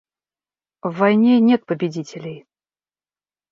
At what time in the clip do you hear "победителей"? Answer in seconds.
1.67-2.47